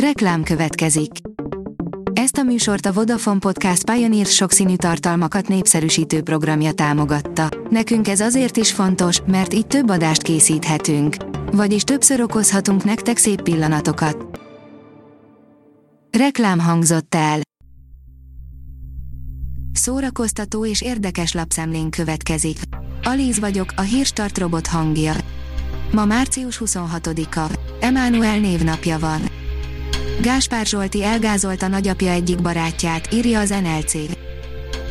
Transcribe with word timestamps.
Reklám 0.00 0.42
következik. 0.42 1.10
Ezt 2.12 2.36
a 2.36 2.42
műsort 2.42 2.86
a 2.86 2.92
Vodafone 2.92 3.38
Podcast 3.38 3.90
Pioneer 3.90 4.26
sokszínű 4.26 4.76
tartalmakat 4.76 5.48
népszerűsítő 5.48 6.22
programja 6.22 6.72
támogatta. 6.72 7.48
Nekünk 7.70 8.08
ez 8.08 8.20
azért 8.20 8.56
is 8.56 8.72
fontos, 8.72 9.20
mert 9.26 9.54
így 9.54 9.66
több 9.66 9.88
adást 9.88 10.22
készíthetünk. 10.22 11.16
Vagyis 11.52 11.82
többször 11.82 12.20
okozhatunk 12.20 12.84
nektek 12.84 13.16
szép 13.16 13.42
pillanatokat. 13.42 14.40
Reklám 16.18 16.58
hangzott 16.58 17.14
el. 17.14 17.40
Szórakoztató 19.72 20.66
és 20.66 20.82
érdekes 20.82 21.32
lapszemlén 21.32 21.90
következik. 21.90 22.58
Alíz 23.02 23.38
vagyok, 23.38 23.72
a 23.76 23.82
hírstart 23.82 24.38
robot 24.38 24.66
hangja. 24.66 25.14
Ma 25.92 26.04
március 26.04 26.60
26-a. 26.64 27.58
Emmanuel 27.80 28.38
névnapja 28.38 28.98
van. 28.98 29.35
Gáspár 30.20 30.66
Zsolti 30.66 31.04
elgázolta 31.04 31.68
nagyapja 31.68 32.10
egyik 32.10 32.42
barátját, 32.42 33.12
írja 33.12 33.40
az 33.40 33.48
NLC. 33.48 33.92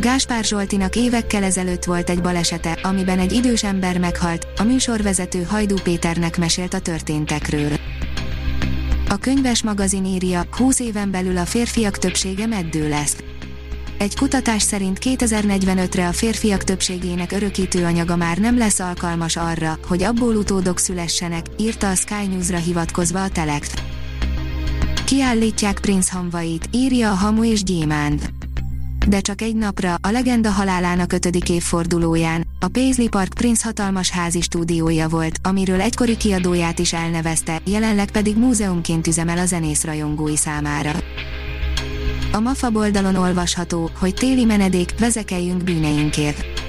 Gáspár 0.00 0.44
Zsoltinak 0.44 0.96
évekkel 0.96 1.42
ezelőtt 1.42 1.84
volt 1.84 2.10
egy 2.10 2.20
balesete, 2.20 2.78
amiben 2.82 3.18
egy 3.18 3.32
idős 3.32 3.64
ember 3.64 3.98
meghalt, 3.98 4.46
a 4.56 4.62
műsorvezető 4.62 5.42
Hajdú 5.42 5.74
Péternek 5.82 6.38
mesélt 6.38 6.74
a 6.74 6.80
történtekről. 6.80 7.70
A 9.08 9.16
könyves 9.16 9.62
magazin 9.62 10.04
írja, 10.04 10.46
20 10.56 10.80
éven 10.80 11.10
belül 11.10 11.36
a 11.36 11.44
férfiak 11.44 11.98
többsége 11.98 12.46
meddő 12.46 12.88
lesz. 12.88 13.16
Egy 13.98 14.16
kutatás 14.16 14.62
szerint 14.62 14.98
2045-re 15.02 16.08
a 16.08 16.12
férfiak 16.12 16.64
többségének 16.64 17.32
örökítő 17.32 17.84
anyaga 17.84 18.16
már 18.16 18.38
nem 18.38 18.58
lesz 18.58 18.78
alkalmas 18.78 19.36
arra, 19.36 19.78
hogy 19.86 20.02
abból 20.02 20.36
utódok 20.36 20.78
szülessenek, 20.78 21.46
írta 21.58 21.90
a 21.90 21.94
Sky 21.94 22.26
News-ra 22.30 22.58
hivatkozva 22.58 23.22
a 23.22 23.28
Telex. 23.28 23.72
Kiállítják 25.10 25.78
Prince 25.80 26.12
hamvait, 26.12 26.68
írja 26.72 27.10
a 27.10 27.14
Hamu 27.14 27.44
és 27.44 27.62
Gyémánt. 27.62 28.32
De 29.08 29.20
csak 29.20 29.42
egy 29.42 29.54
napra, 29.54 29.94
a 30.02 30.10
legenda 30.10 30.50
halálának 30.50 31.12
ötödik 31.12 31.48
évfordulóján, 31.48 32.46
a 32.60 32.68
Paisley 32.68 33.08
Park 33.08 33.34
Prince 33.34 33.64
hatalmas 33.64 34.10
házi 34.10 34.40
stúdiója 34.40 35.08
volt, 35.08 35.38
amiről 35.42 35.80
egykori 35.80 36.16
kiadóját 36.16 36.78
is 36.78 36.92
elnevezte, 36.92 37.60
jelenleg 37.64 38.10
pedig 38.10 38.36
múzeumként 38.36 39.06
üzemel 39.06 39.38
a 39.38 39.46
zenész 39.46 39.84
rajongói 39.84 40.36
számára. 40.36 40.92
A 42.32 42.40
MAFA 42.40 42.70
oldalon 42.72 43.16
olvasható, 43.16 43.90
hogy 43.98 44.14
téli 44.14 44.44
menedék, 44.44 44.98
vezekeljünk 44.98 45.64
bűneinkért. 45.64 46.59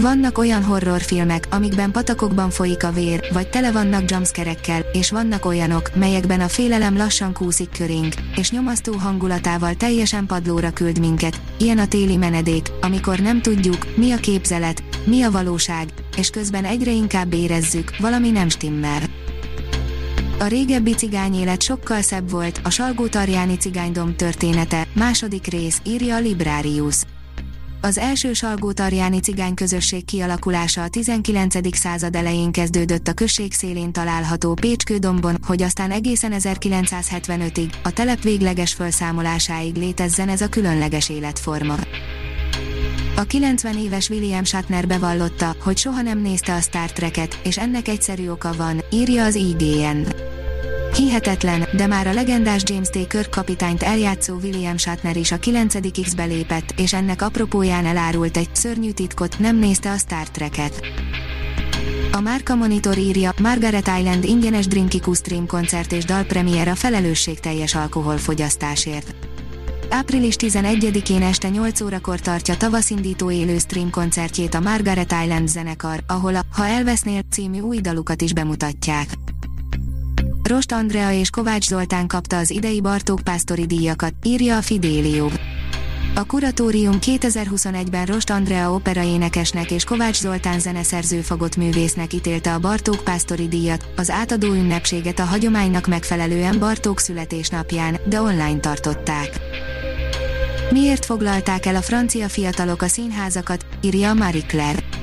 Vannak 0.00 0.38
olyan 0.38 0.64
horrorfilmek, 0.64 1.46
amikben 1.50 1.90
patakokban 1.90 2.50
folyik 2.50 2.84
a 2.84 2.90
vér, 2.92 3.28
vagy 3.32 3.48
tele 3.48 3.72
vannak 3.72 4.10
jumpscarekkel, 4.10 4.80
és 4.92 5.10
vannak 5.10 5.44
olyanok, 5.44 5.90
melyekben 5.94 6.40
a 6.40 6.48
félelem 6.48 6.96
lassan 6.96 7.32
kúszik 7.32 7.70
körénk, 7.70 8.14
és 8.36 8.50
nyomasztó 8.50 8.92
hangulatával 8.92 9.74
teljesen 9.74 10.26
padlóra 10.26 10.70
küld 10.70 10.98
minket. 10.98 11.40
Ilyen 11.58 11.78
a 11.78 11.88
téli 11.88 12.16
menedék, 12.16 12.66
amikor 12.80 13.18
nem 13.18 13.42
tudjuk, 13.42 13.96
mi 13.96 14.12
a 14.12 14.16
képzelet, 14.16 14.82
mi 15.04 15.22
a 15.22 15.30
valóság, 15.30 15.88
és 16.16 16.30
közben 16.30 16.64
egyre 16.64 16.90
inkább 16.90 17.32
érezzük, 17.32 17.96
valami 17.98 18.30
nem 18.30 18.48
stimmel. 18.48 19.00
A 20.38 20.44
régebbi 20.46 20.94
cigányélet 20.94 21.62
sokkal 21.62 22.02
szebb 22.02 22.30
volt, 22.30 22.60
a 22.62 22.70
Salgó-Tarjáni 22.70 23.56
cigánydom 23.56 24.16
története, 24.16 24.86
második 24.94 25.46
rész, 25.46 25.80
írja 25.84 26.14
a 26.14 26.20
Librarius. 26.20 26.96
Az 27.80 27.98
első 27.98 28.32
Salgó-Tarjáni 28.32 29.20
cigányközösség 29.20 30.04
kialakulása 30.04 30.82
a 30.82 30.88
19. 30.88 31.76
század 31.76 32.14
elején 32.14 32.52
kezdődött 32.52 33.08
a 33.08 33.12
község 33.12 33.52
szélén 33.52 33.92
található 33.92 34.54
Pécskődombon, 34.54 35.36
hogy 35.46 35.62
aztán 35.62 35.90
egészen 35.90 36.32
1975-ig, 36.34 37.72
a 37.82 37.90
telep 37.90 38.22
végleges 38.22 38.72
felszámolásáig 38.74 39.76
létezzen 39.76 40.28
ez 40.28 40.40
a 40.40 40.48
különleges 40.48 41.08
életforma. 41.08 41.74
A 43.16 43.22
90 43.22 43.78
éves 43.78 44.08
William 44.08 44.44
Shatner 44.44 44.86
bevallotta, 44.86 45.56
hogy 45.62 45.76
soha 45.76 46.02
nem 46.02 46.18
nézte 46.18 46.54
a 46.54 46.60
Star 46.60 46.92
Trek-et, 46.92 47.40
és 47.44 47.58
ennek 47.58 47.88
egyszerű 47.88 48.28
oka 48.28 48.52
van, 48.56 48.84
írja 48.90 49.24
az 49.24 49.34
IGN. 49.34 50.06
Hihetetlen, 50.96 51.68
de 51.76 51.86
már 51.86 52.06
a 52.06 52.12
legendás 52.12 52.62
James 52.66 52.88
T. 52.88 53.06
Kirk 53.06 53.30
kapitányt 53.30 53.82
eljátszó 53.82 54.34
William 54.42 54.76
Shatner 54.76 55.16
is 55.16 55.32
a 55.32 55.36
9. 55.36 56.00
X-be 56.02 56.24
lépett, 56.24 56.74
és 56.76 56.92
ennek 56.92 57.22
apropóján 57.22 57.86
elárult 57.86 58.36
egy 58.36 58.48
szörnyű 58.52 58.90
titkot, 58.90 59.38
nem 59.38 59.56
nézte 59.58 59.90
a 59.90 59.96
Star 59.96 60.28
Trek-et. 60.30 60.86
A 62.12 62.20
Márka 62.20 62.54
Monitor 62.54 62.98
írja, 62.98 63.32
Margaret 63.42 63.90
Island 63.98 64.24
ingyenes 64.24 64.66
Drinkiku 64.66 65.14
Stream 65.14 65.46
koncert 65.46 65.92
és 65.92 66.04
dalpremier 66.04 66.68
a 66.68 66.74
felelősségteljes 66.74 67.74
alkoholfogyasztásért. 67.74 69.14
Április 69.88 70.34
11-én 70.38 71.22
este 71.22 71.48
8 71.48 71.80
órakor 71.80 72.20
tartja 72.20 72.56
tavaszindító 72.56 73.30
élő 73.30 73.58
stream 73.58 73.90
koncertjét 73.90 74.54
a 74.54 74.60
Margaret 74.60 75.14
Island 75.22 75.48
zenekar, 75.48 76.04
ahol 76.06 76.34
a 76.34 76.42
Ha 76.52 76.66
elvesznél 76.66 77.22
című 77.30 77.60
új 77.60 77.78
dalukat 77.78 78.22
is 78.22 78.32
bemutatják. 78.32 79.08
Rost 80.46 80.72
Andrea 80.72 81.12
és 81.12 81.30
Kovács 81.30 81.66
Zoltán 81.66 82.06
kapta 82.06 82.38
az 82.38 82.50
idei 82.50 82.80
Bartók 82.80 83.20
Pásztori 83.24 83.66
díjakat, 83.66 84.12
írja 84.22 84.56
a 84.56 84.62
Fidélió. 84.62 85.30
A 86.14 86.24
kuratórium 86.24 86.98
2021-ben 87.00 88.06
Rost 88.06 88.30
Andrea 88.30 88.72
operaénekesnek 88.72 89.70
és 89.70 89.84
Kovács 89.84 90.20
Zoltán 90.20 90.60
zeneszerző 90.60 91.20
fogott 91.20 91.56
művésznek 91.56 92.12
ítélte 92.12 92.54
a 92.54 92.58
Bartók 92.58 93.04
Pásztori 93.04 93.48
díjat, 93.48 93.86
az 93.96 94.10
átadó 94.10 94.52
ünnepséget 94.52 95.18
a 95.18 95.24
hagyománynak 95.24 95.86
megfelelően 95.86 96.58
Bartók 96.58 96.98
születésnapján, 96.98 98.00
de 98.08 98.20
online 98.20 98.60
tartották. 98.60 99.40
Miért 100.70 101.04
foglalták 101.04 101.66
el 101.66 101.76
a 101.76 101.82
francia 101.82 102.28
fiatalok 102.28 102.82
a 102.82 102.88
színházakat, 102.88 103.66
írja 103.80 104.14
Marie 104.14 104.46
Claire. 104.46 104.95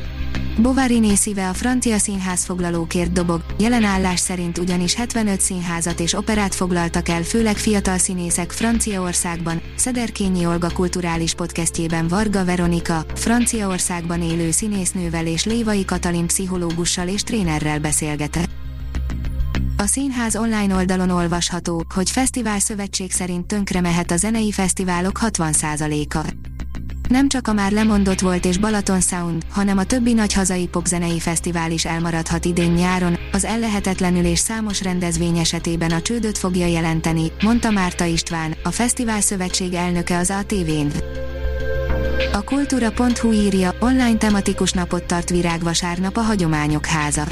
Bovariné 0.58 1.16
szíve 1.16 1.50
a 1.50 1.54
francia 1.54 1.98
színház 1.98 2.44
foglalókért 2.46 3.12
dobog, 3.12 3.46
jelen 3.60 3.84
állás 3.84 4.20
szerint 4.20 4.58
ugyanis 4.58 4.96
75 4.96 5.42
színházat 5.42 6.00
és 6.00 6.14
operát 6.14 6.56
foglaltak 6.56 7.10
el 7.10 7.24
főleg 7.24 7.58
fiatal 7.58 7.98
színészek 7.98 8.52
Franciaországban, 8.52 9.62
Szederkényi 9.76 10.46
Olga 10.46 10.70
kulturális 10.74 11.34
podcastjében 11.34 12.08
Varga 12.08 12.46
Veronika, 12.46 13.06
Franciaországban 13.16 14.22
élő 14.22 14.52
színésznővel 14.52 15.28
és 15.28 15.46
Lévai 15.46 15.86
Katalin 15.86 16.28
pszichológussal 16.28 17.08
és 17.08 17.24
trénerrel 17.24 17.80
beszélgetett. 17.80 18.50
A 19.78 19.86
színház 19.86 20.36
online 20.36 20.76
oldalon 20.76 21.10
olvasható, 21.10 21.86
hogy 21.94 22.10
fesztivál 22.10 22.60
szövetség 22.60 23.12
szerint 23.12 23.46
tönkre 23.46 23.82
mehet 23.82 24.12
a 24.12 24.18
zenei 24.18 24.52
fesztiválok 24.52 25.20
60%-a. 25.22 26.53
Nem 27.14 27.28
csak 27.28 27.48
a 27.48 27.54
már 27.54 27.72
lemondott 27.72 28.20
volt 28.20 28.46
és 28.46 28.58
Balaton 28.58 29.02
Sound, 29.02 29.44
hanem 29.50 29.78
a 29.78 29.84
többi 29.84 30.14
nagy 30.14 30.34
hazai 30.34 30.68
popzenei 30.68 31.20
fesztivál 31.20 31.72
is 31.72 31.86
elmaradhat 31.86 32.46
idén 32.46 32.72
nyáron, 32.72 33.18
az 33.32 33.46
ellehetetlenül 33.46 34.26
és 34.26 34.40
számos 34.40 34.82
rendezvény 34.82 35.38
esetében 35.38 35.92
a 35.92 36.02
csődöt 36.02 36.38
fogja 36.38 36.66
jelenteni, 36.66 37.32
mondta 37.44 37.72
Márta 37.72 38.04
István, 38.04 38.56
a 38.64 38.72
Fesztivál 38.72 39.22
Szövetség 39.22 39.74
elnöke 39.74 40.18
az 40.18 40.30
ATV-n. 40.30 40.88
A 42.32 42.42
kultúra.hu 42.42 43.32
írja, 43.32 43.76
online 43.80 44.18
tematikus 44.18 44.72
napot 44.72 45.04
tart 45.04 45.30
virágvasárnap 45.30 46.18
a 46.18 46.22
Hagyományok 46.22 46.86
Háza 46.86 47.28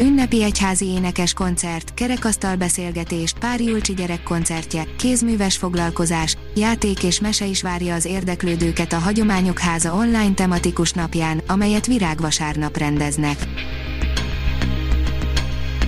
ünnepi 0.00 0.42
egyházi 0.42 0.86
énekes 0.86 1.32
koncert, 1.32 1.94
kerekasztal 1.94 2.56
beszélgetés, 2.56 3.34
Pár 3.40 3.60
Julcsi 3.60 3.94
gyerekkoncertje, 3.94 4.84
kézműves 4.98 5.56
foglalkozás, 5.56 6.36
játék 6.54 7.02
és 7.02 7.20
mese 7.20 7.46
is 7.46 7.62
várja 7.62 7.94
az 7.94 8.04
érdeklődőket 8.04 8.92
a 8.92 8.98
Hagyományok 8.98 9.58
Háza 9.58 9.94
online 9.94 10.34
tematikus 10.34 10.92
napján, 10.92 11.42
amelyet 11.46 11.86
virágvasárnap 11.86 12.76
rendeznek. 12.76 13.38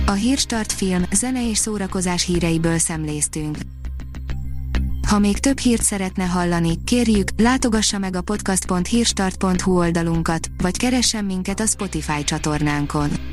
A 0.05 0.11
Hírstart 0.11 0.71
film, 0.71 1.03
zene 1.11 1.49
és 1.49 1.57
szórakozás 1.57 2.25
híreiből 2.25 2.77
szemléztünk. 2.77 3.57
Ha 5.07 5.19
még 5.19 5.39
több 5.39 5.59
hírt 5.59 5.83
szeretne 5.83 6.23
hallani, 6.23 6.83
kérjük, 6.83 7.27
látogassa 7.37 7.97
meg 7.97 8.15
a 8.15 8.21
podcast.hírstart.hu 8.21 9.77
oldalunkat, 9.77 10.47
vagy 10.57 10.77
keressen 10.77 11.25
minket 11.25 11.59
a 11.59 11.65
Spotify 11.65 12.23
csatornánkon 12.23 13.32